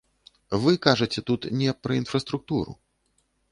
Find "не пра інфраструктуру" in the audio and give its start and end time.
1.61-2.71